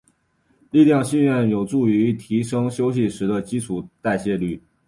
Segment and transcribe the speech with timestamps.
[0.71, 4.59] 力量训练有助于提升休息时的基础代谢率。